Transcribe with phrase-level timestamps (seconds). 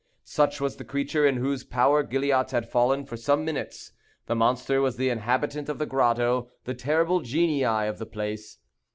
[0.25, 3.91] Such was the creature in whose power Gilliatt had fallen for some minutes.
[4.25, 8.57] The monster was the inhabitant of the grotto; the terrible genii of the place.